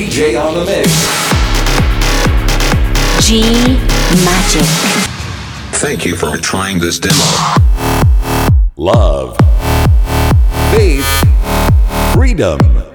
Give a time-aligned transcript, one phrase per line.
[0.00, 0.88] DJ on the mix.
[3.22, 3.42] G
[4.24, 4.64] Magic.
[5.76, 7.22] Thank you for trying this demo.
[8.78, 9.36] Love.
[10.72, 11.04] Faith.
[12.14, 12.58] Freedom.
[12.58, 12.88] Go!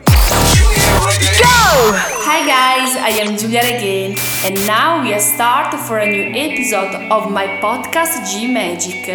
[2.26, 6.96] Hi guys, I am Giulia Regain, and now we are start for a new episode
[7.12, 9.06] of my podcast G Magic.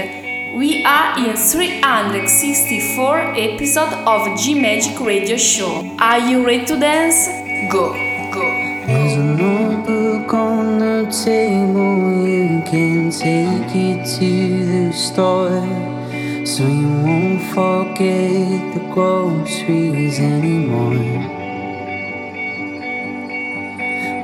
[0.54, 5.96] We are in 364 episode of G Magic Radio Show.
[5.98, 7.39] Are you ready to dance?
[7.68, 7.92] Go,
[8.32, 8.40] go.
[8.86, 15.60] There's a notebook on the table, you can take it to the store.
[16.46, 21.38] So you won't forget the groceries anymore.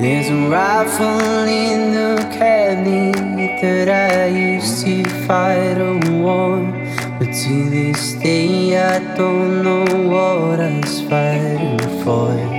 [0.00, 6.61] There's a rifle in the cabinet that I used to fight a war.
[7.19, 12.56] But to this day, I don't know what I was fighting for.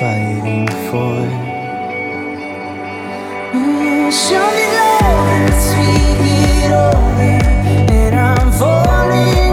[0.00, 1.20] Fighting for.
[3.52, 5.92] Mm, Show me love as we
[6.24, 7.44] get older,
[7.92, 9.52] and I'm falling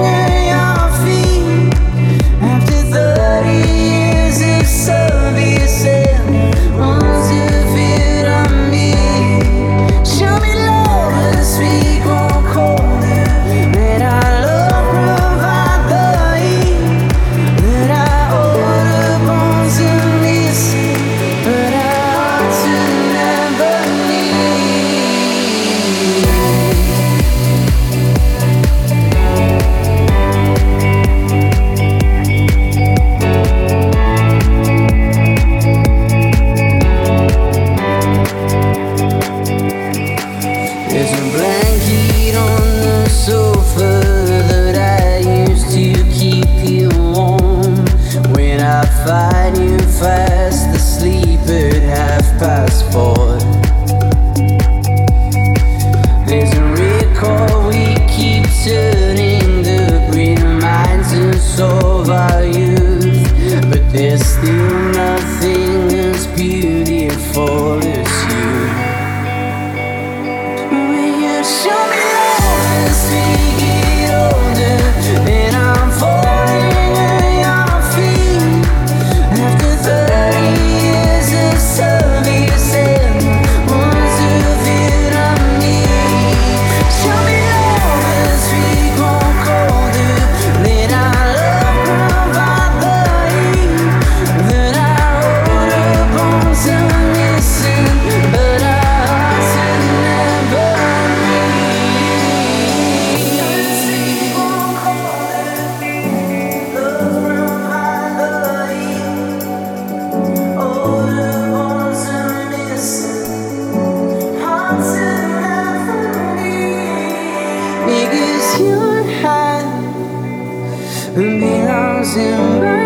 [121.17, 122.76] belongs in my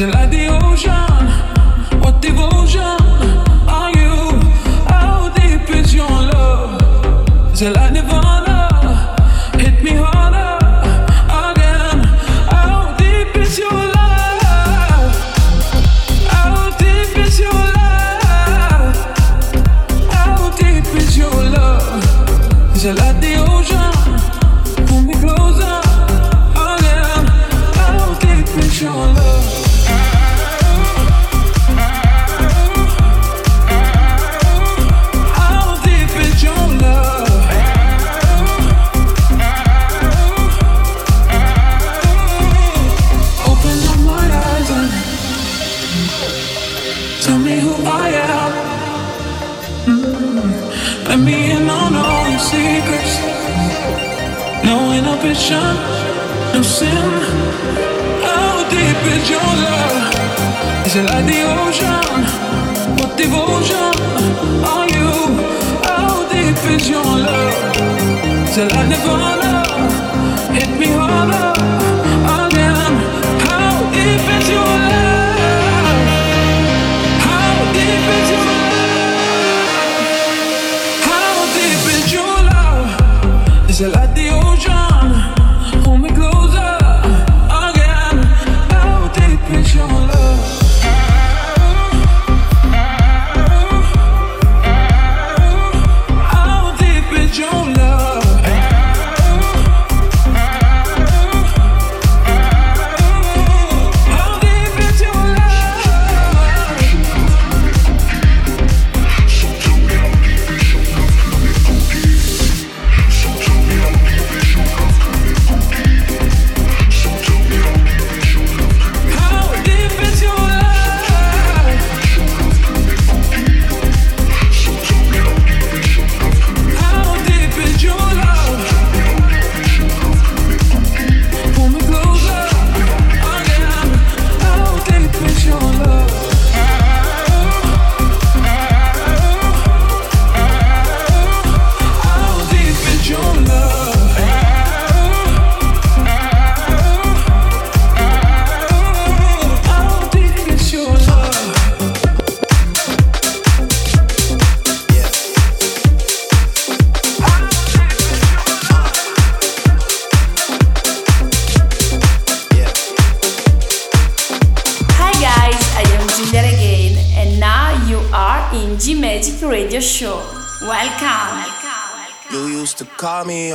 [0.00, 0.39] till I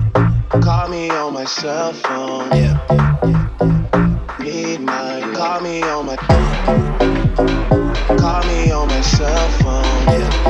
[0.51, 2.49] uh, Call me on my cell phone.
[2.53, 2.75] Yeah.
[4.39, 5.35] Need my love.
[5.35, 6.15] Call me on my.
[8.17, 10.07] Call me on my cell phone.
[10.07, 10.42] Yeah.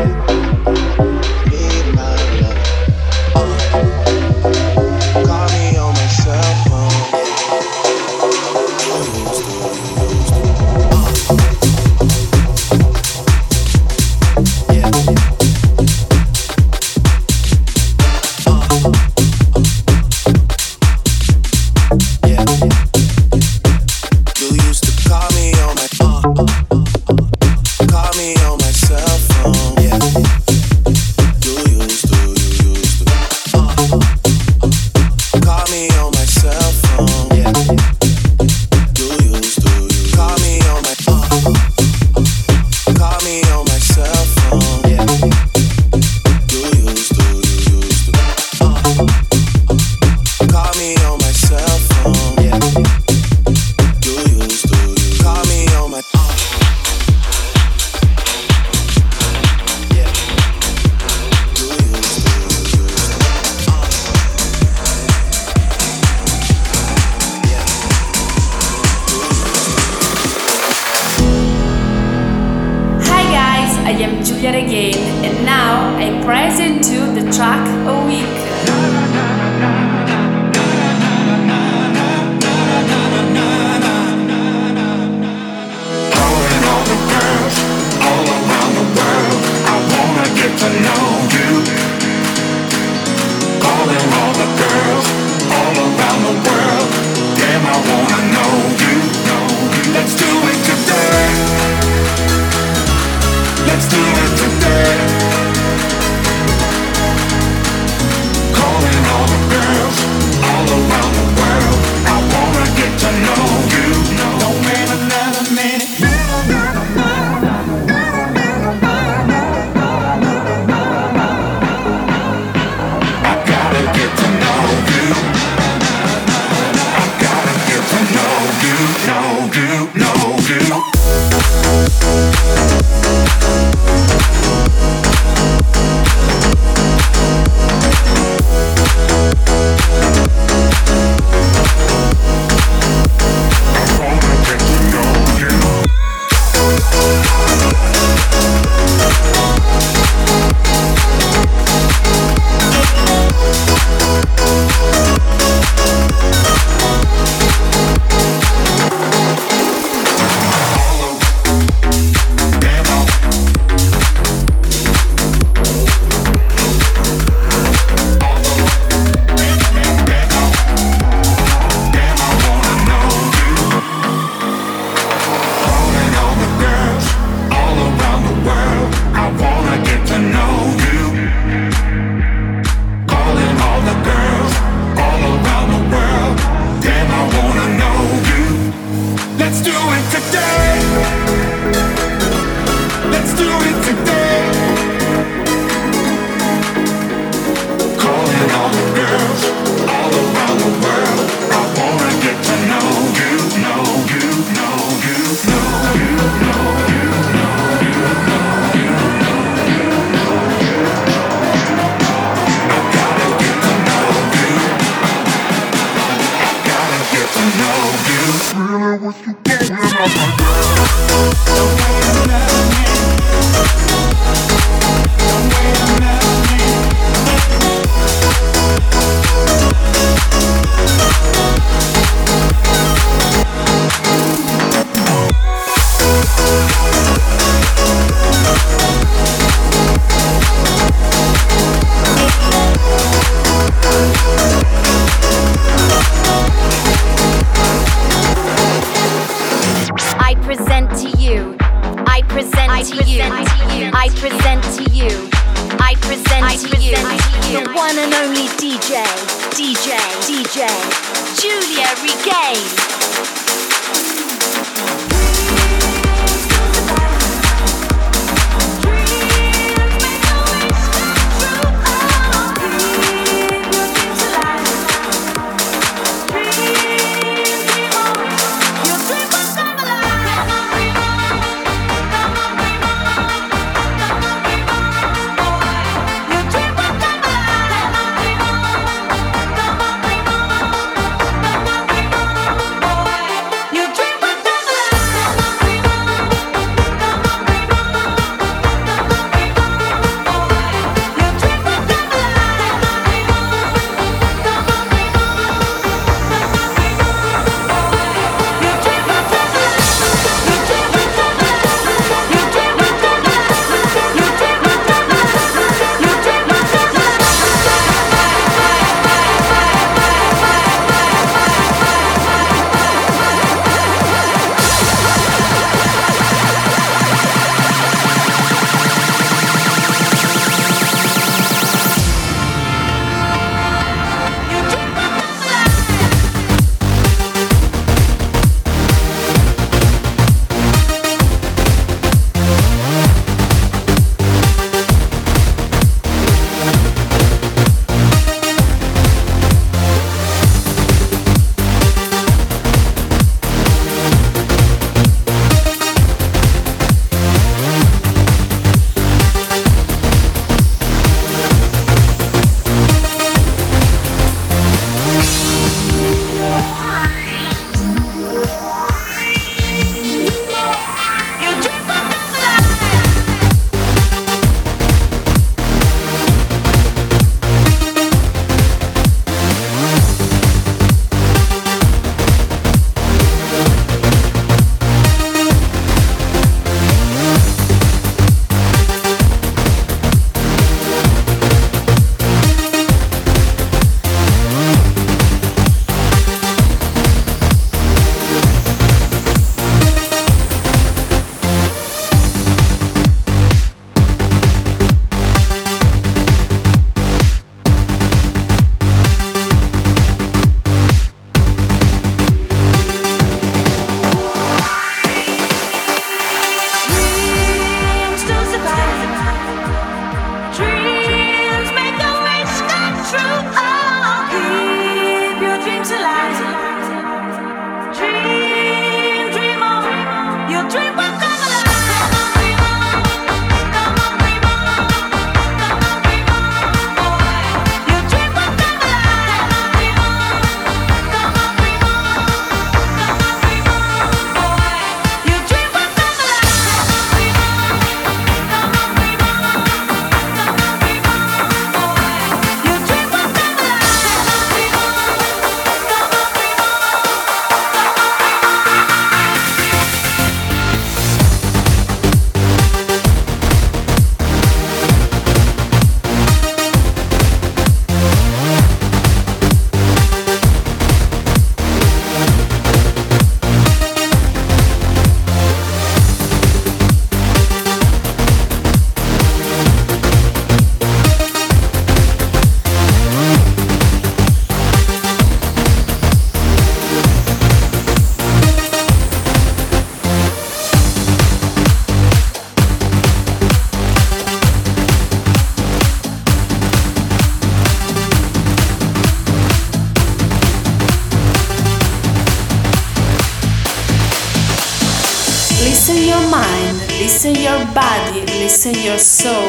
[508.65, 509.42] in your soul.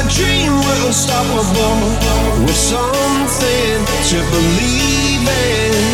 [0.00, 1.76] a dream, we're unstoppable.
[2.44, 5.89] We're something to believe in.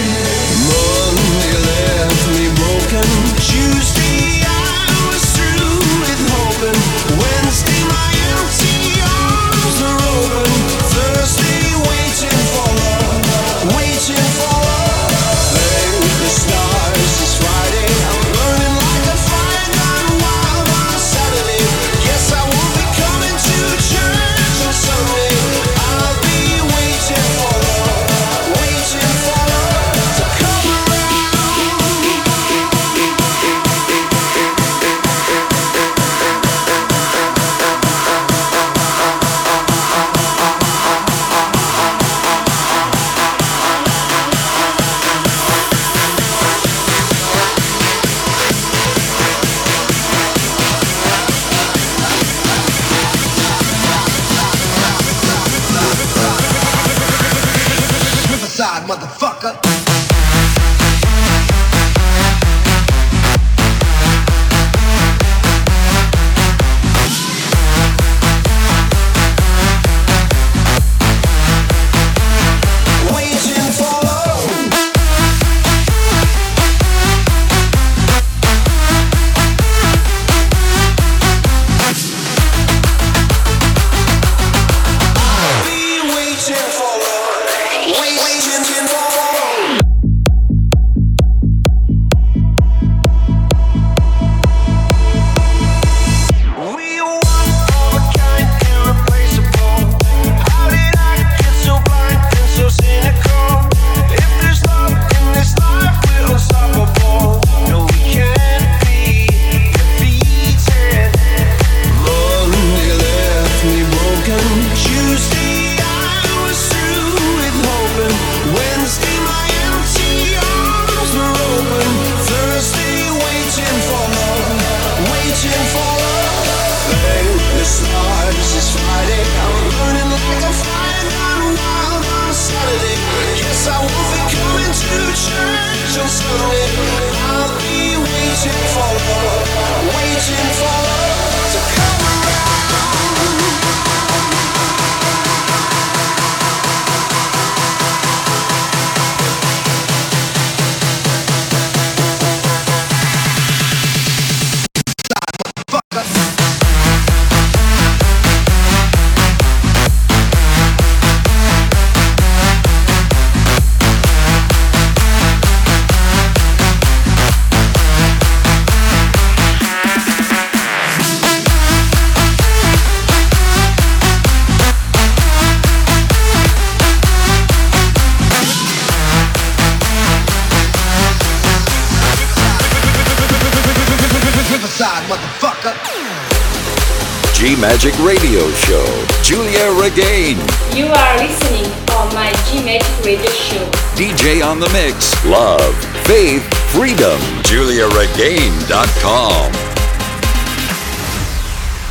[198.16, 199.52] Game.com.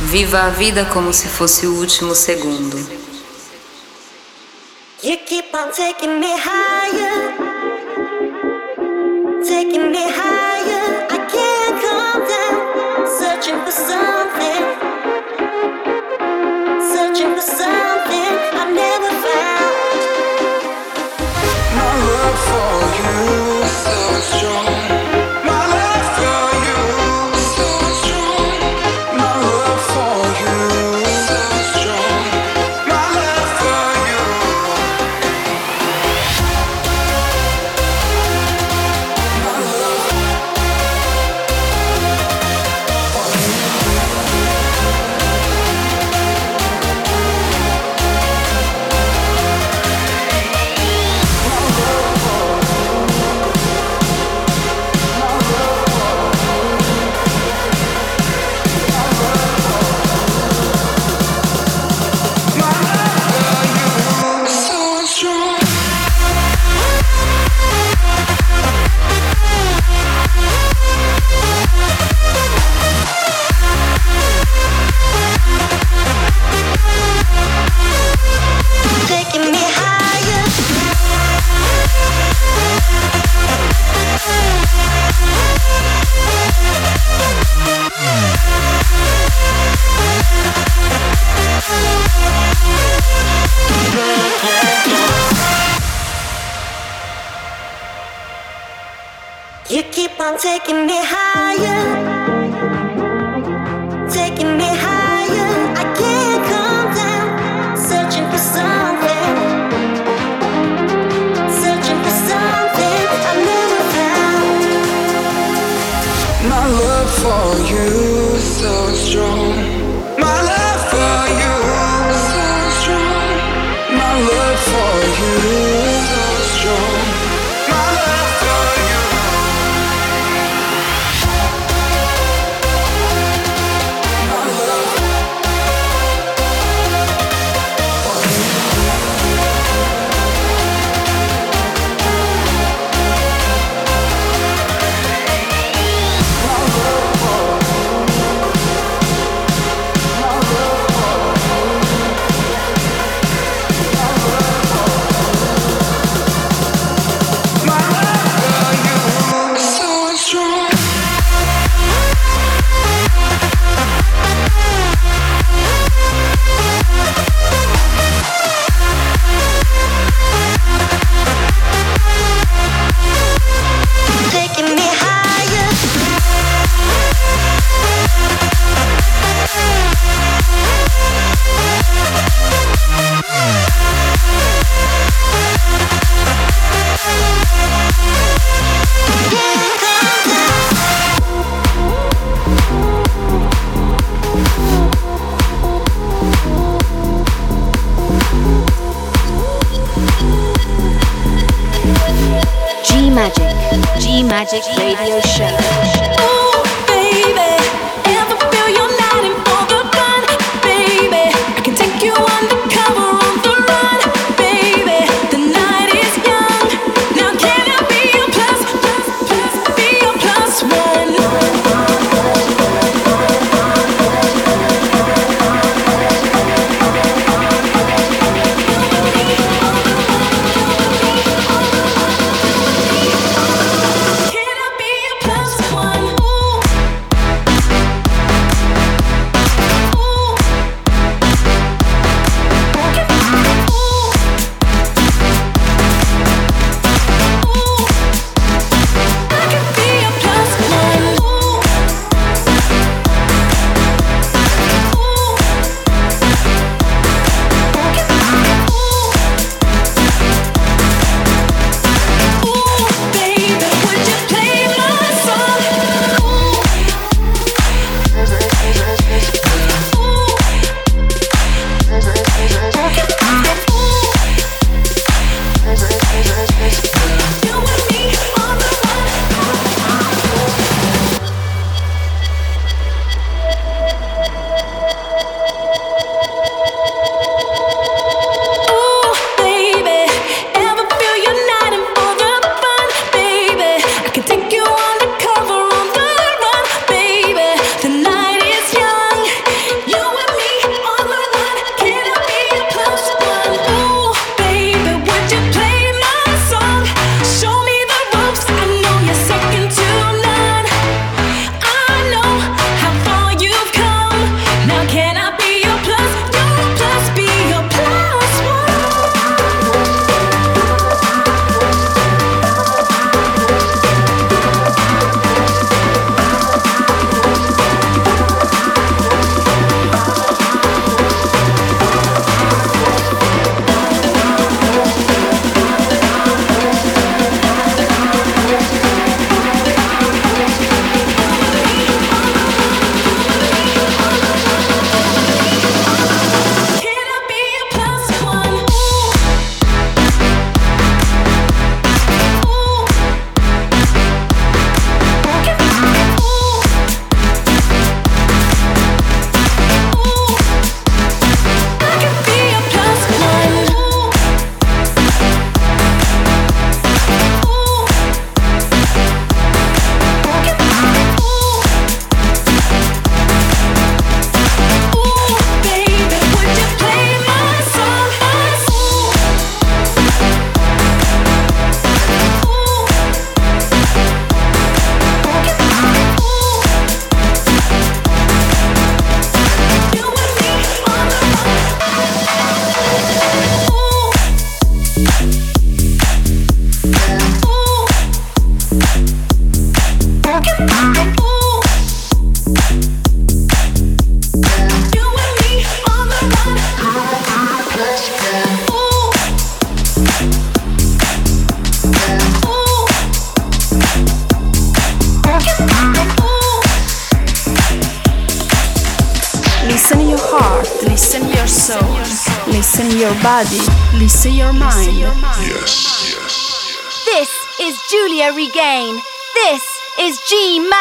[0.06, 2.76] Viva a vida como se fosse o último segundo.
[5.04, 7.45] You keep on taking me higher.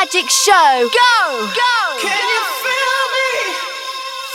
[0.05, 0.53] Magic Show.
[0.53, 1.17] Go!
[1.49, 1.77] Go!
[1.97, 3.31] Can you feel me?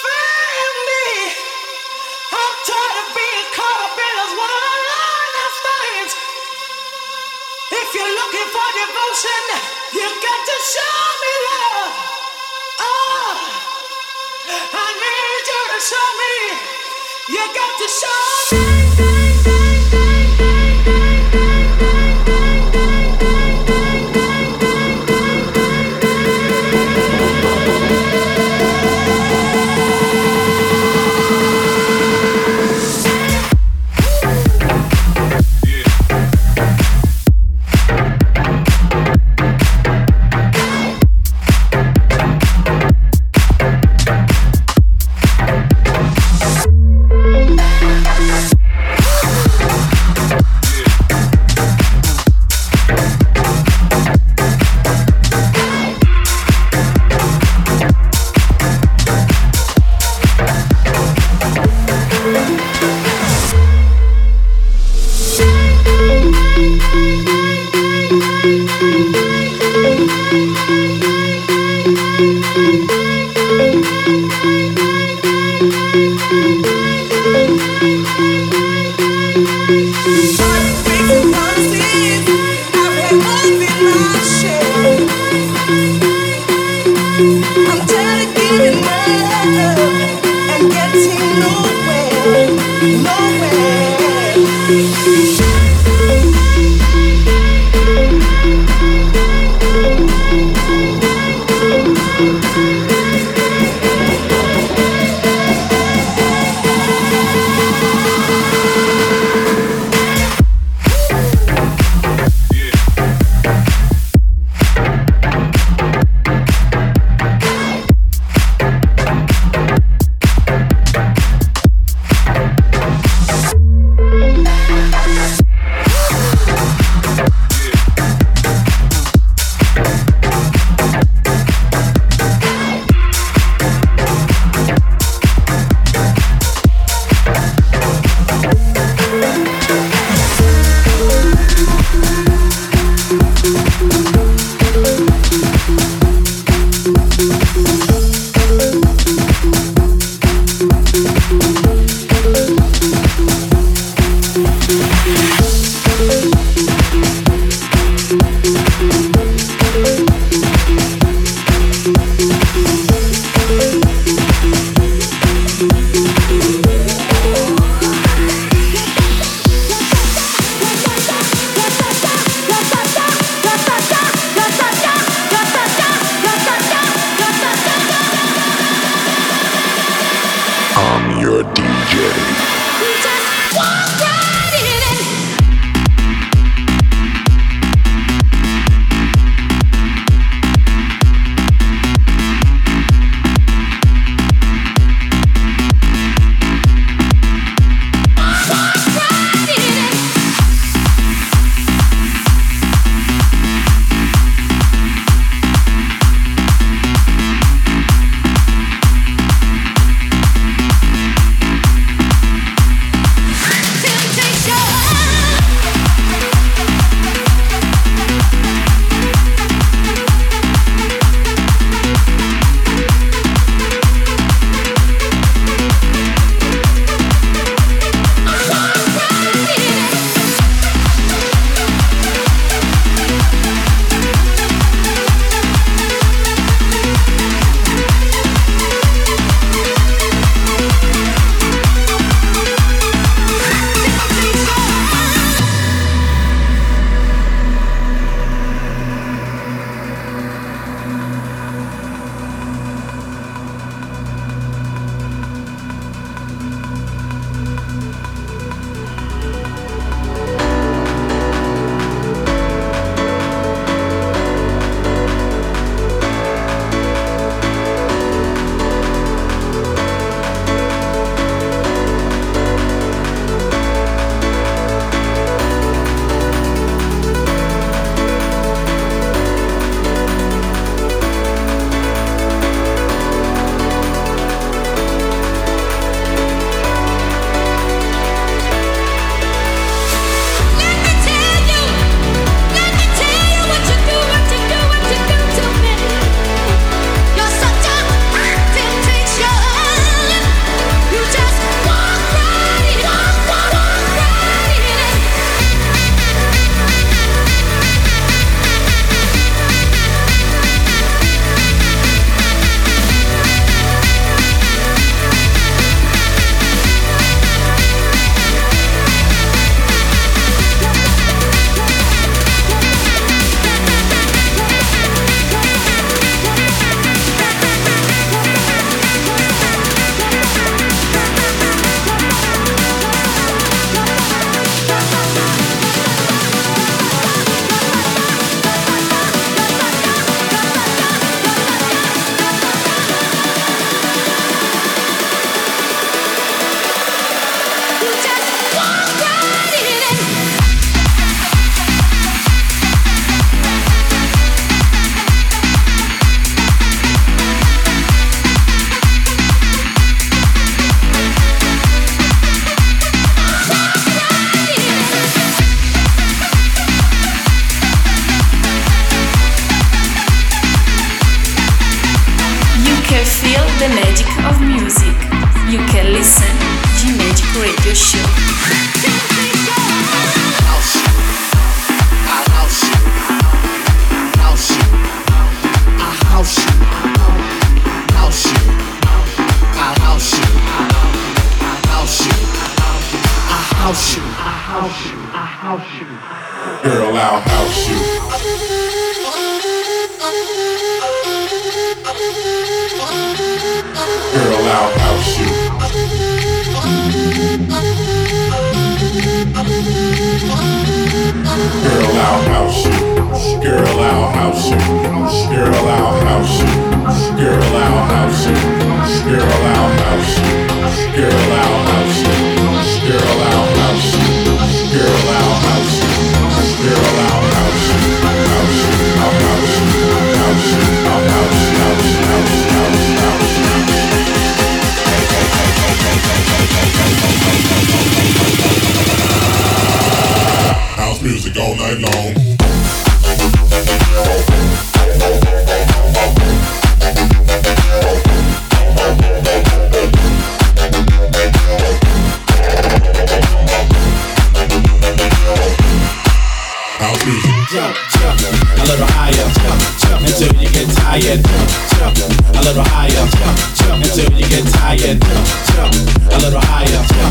[0.03, 1.07] Feel me?
[2.35, 6.11] I'm tired of being caught up in this one of things.
[7.71, 9.43] If you're looking for devotion,
[9.95, 11.95] you got to show me love.
[12.83, 13.31] Oh,
[14.75, 16.35] I need you to show me.
[17.31, 18.30] You got to show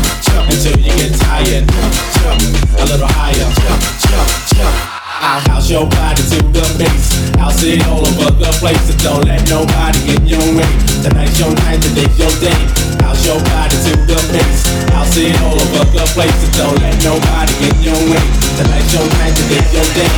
[0.00, 1.64] jump, jump until you get tired.
[1.68, 2.40] Jump, jump,
[2.78, 4.76] a little higher, jump, jump, jump.
[5.20, 7.12] I'll house your body to the base.
[7.38, 8.80] I'll sit all over the place.
[8.88, 10.70] So don't let nobody get in your way.
[11.04, 12.56] Tonight's your night, today's your day.
[13.04, 14.64] House your body to the base.
[14.96, 16.34] I'll sit all over the place.
[16.40, 18.24] So don't let nobody get in your way.
[18.56, 20.10] Tonight's your night, today's your day.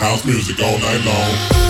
[0.00, 1.60] House music all night long.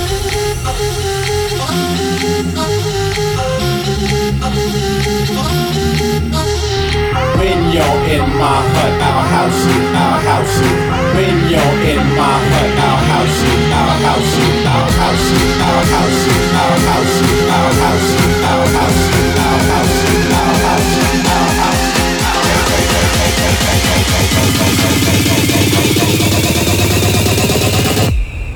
[6.20, 10.74] When you're in my hut, I'll house you, I'll house you.
[11.16, 15.84] When you're in my hut, I'll house you, I'll house you, I'll house you, I'll
[15.96, 20.60] house you, I'll house you, I'll house you, I'll house you, I'll house you, I'll
[20.60, 22.00] house you, I'll house you.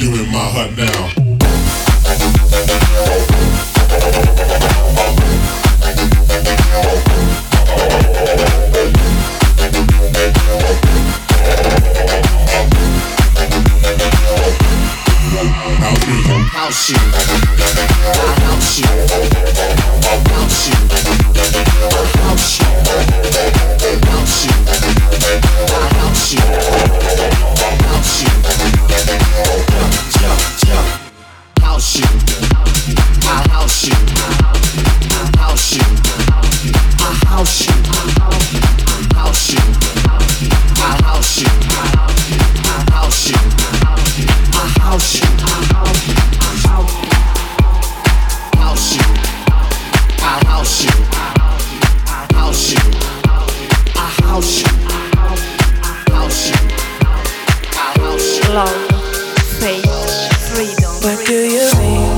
[0.00, 1.14] You in my hut now.
[16.70, 17.04] Yeah.
[58.54, 58.70] What
[61.26, 62.14] do you mean?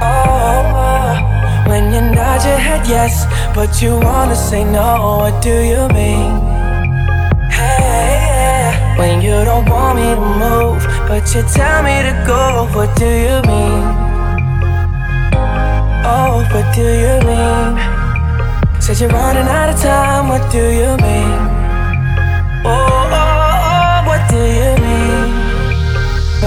[0.00, 1.18] Oh,
[1.66, 5.18] when you nod your head yes, but you wanna say no.
[5.18, 6.38] What do you mean?
[7.50, 12.68] Hey, when you don't want me to move, but you tell me to go.
[12.72, 13.82] What do you mean?
[16.06, 17.76] Oh, what do you mean?
[18.80, 20.28] Said you're running out of time.
[20.28, 21.57] What do you mean?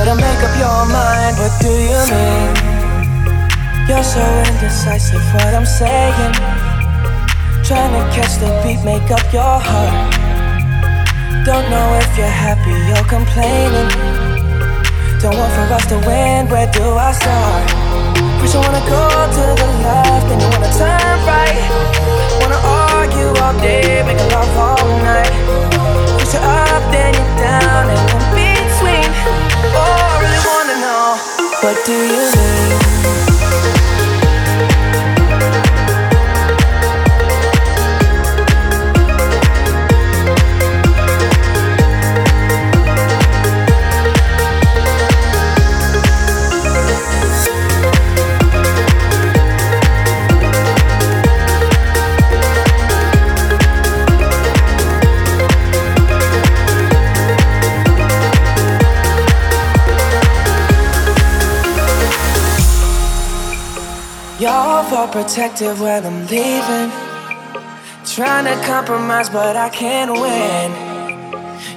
[0.01, 2.49] Better make up your mind, what do you mean?
[3.85, 6.33] You're so indecisive, what I'm saying.
[7.61, 9.93] Trying to catch the beat, make up your heart.
[11.45, 13.93] Don't know if you're happy or complaining.
[15.21, 17.69] Don't want for us to win, where do I start?
[18.41, 21.61] First, you wanna go to the left, then you wanna turn right.
[22.41, 25.29] Wanna argue all day, make love all night.
[26.17, 28.20] First, you're up, then you're down.
[29.23, 31.17] Oh, I really wanna know,
[31.61, 33.90] what do you mean?
[65.01, 66.91] Y'all protective when I'm leaving.
[68.05, 70.69] Trying to compromise, but I can't win.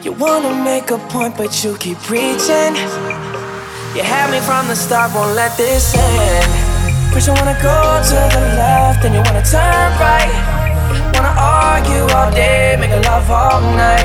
[0.04, 2.76] You wanna make a point, but you keep preaching.
[3.96, 6.52] You had me from the start, won't let this end.
[7.14, 10.28] First you wanna go to the left, then you wanna turn right.
[11.14, 14.04] Wanna argue all day, make love all night.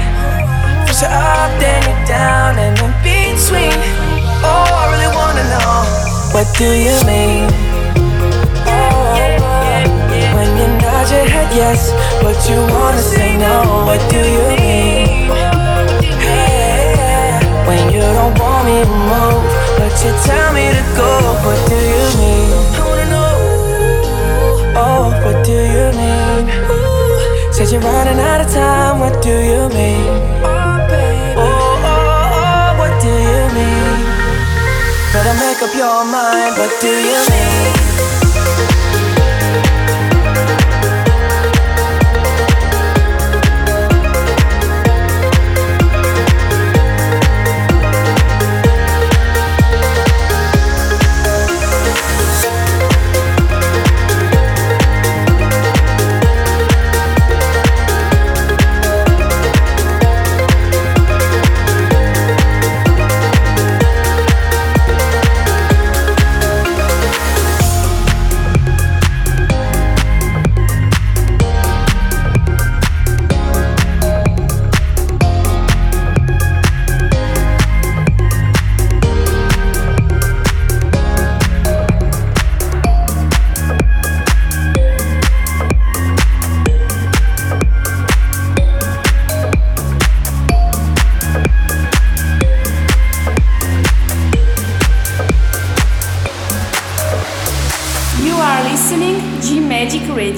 [0.88, 3.76] First you're up, then you're down, and in between.
[4.47, 5.84] Oh, I really wanna know,
[6.32, 7.68] what do you mean?
[11.10, 11.91] Nod your head yes,
[12.22, 15.30] but you wanna say no, what do you mean?
[16.22, 17.39] Yeah.
[17.68, 19.43] When you don't want me to move,
[19.78, 21.12] but you tell me to go,
[21.45, 22.51] what do you mean?
[22.76, 23.34] I wanna know.
[24.76, 26.43] Oh, what do you mean?
[27.53, 30.05] Said you're running out of time, what do you mean?
[30.43, 30.88] Oh,
[31.38, 33.99] oh, oh, what do you mean?
[35.14, 37.99] Better make up your mind, what do you mean?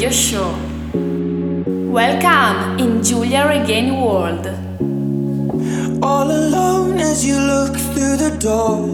[0.02, 0.56] Radio Show.
[1.94, 4.48] Welcome in Giulia Regain world.
[6.02, 8.88] All alone as you look through the door,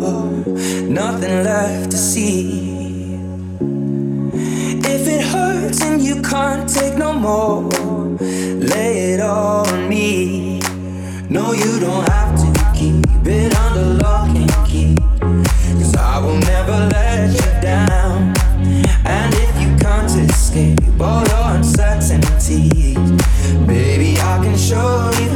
[0.90, 3.22] nothing left to see.
[4.84, 7.70] If it hurts and you can't take no more,
[8.20, 10.60] lay it all on me.
[11.30, 14.07] No, you don't have to keep it under lock
[21.00, 23.12] all your uncertainties,
[23.66, 25.27] baby, I can show you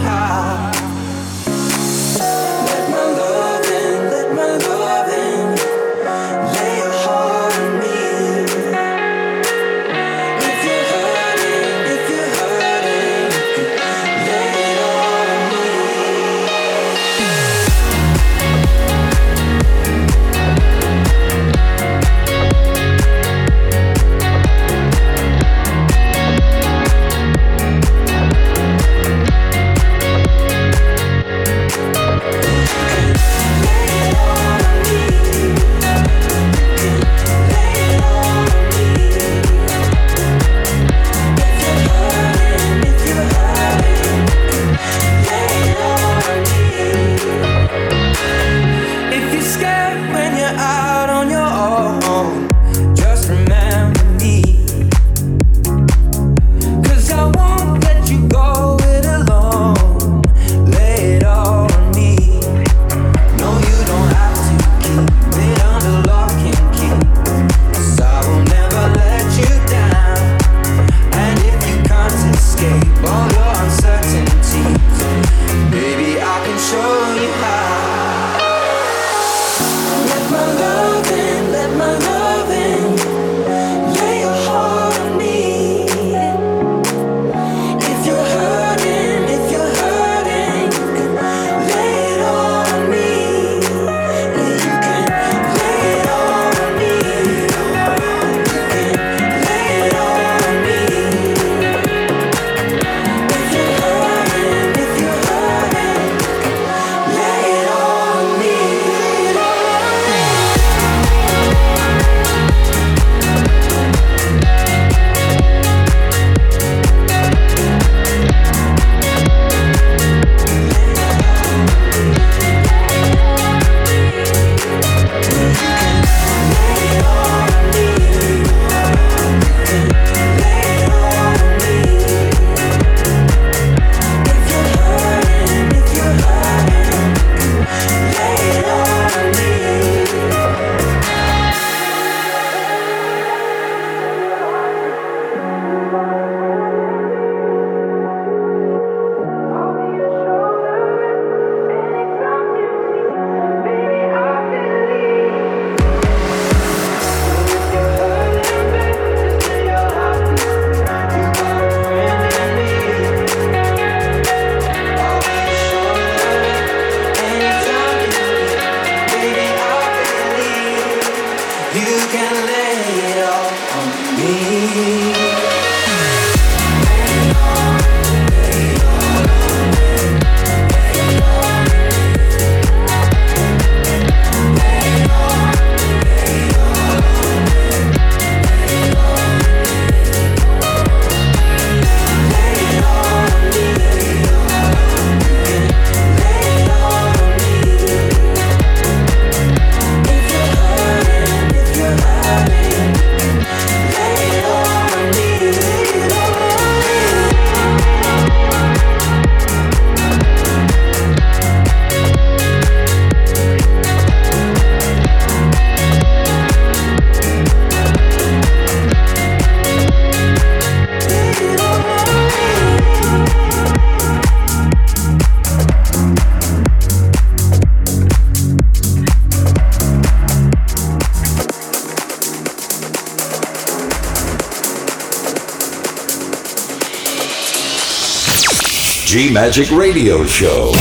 [239.32, 240.74] Magic Radio Show.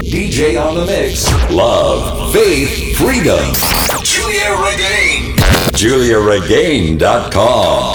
[0.00, 1.30] DJ on the mix.
[1.50, 3.52] Love, faith, freedom.
[4.02, 5.36] Giulia Regain.
[5.76, 7.94] GiuliaRegain.com.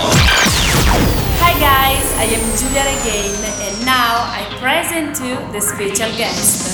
[1.42, 3.34] Hi guys, I am Giulia Regain,
[3.66, 6.70] and now I present you the special guest.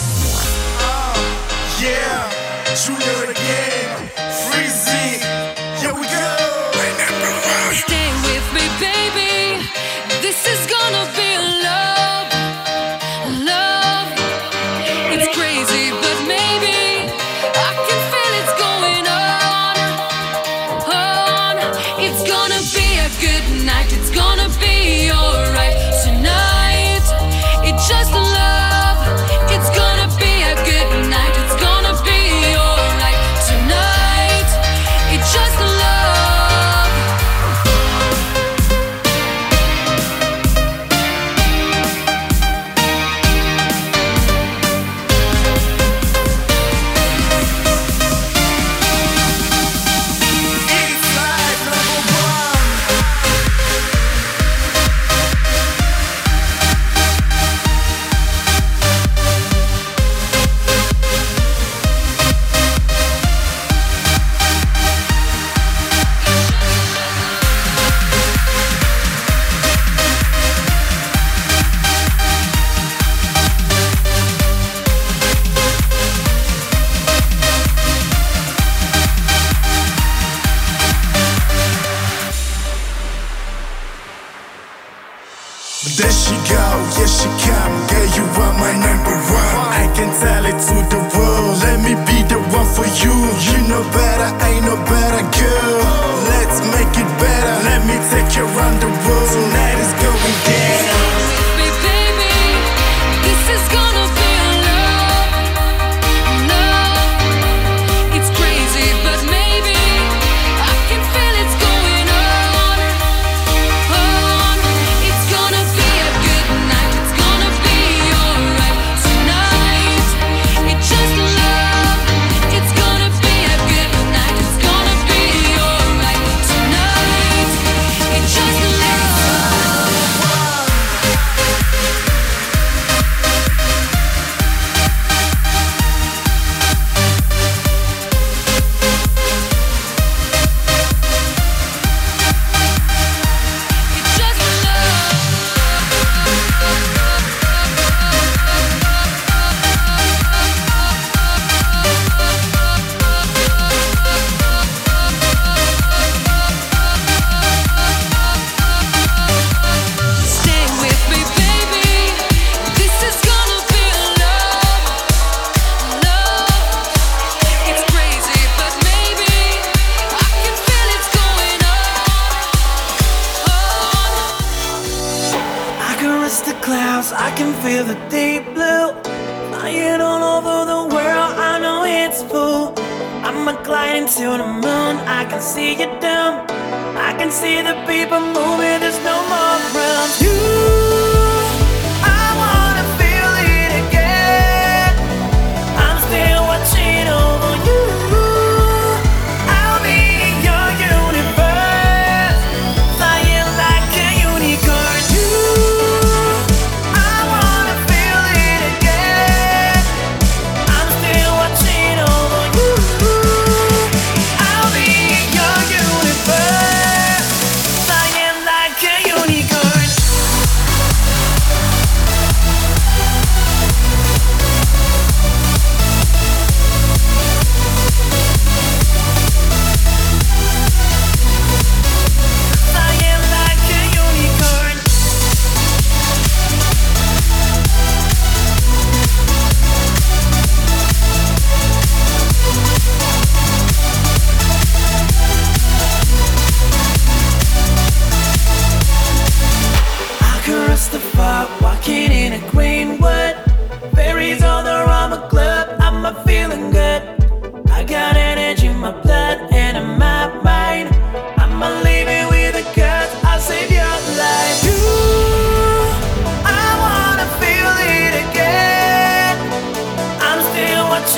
[0.82, 1.16] Oh,
[1.82, 2.30] yeah,
[2.76, 3.29] Giulia Regain.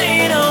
[0.01, 0.50] Still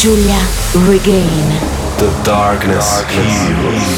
[0.00, 0.40] DJ Giulia
[0.88, 1.48] Regain.
[1.98, 3.89] The darkness heals.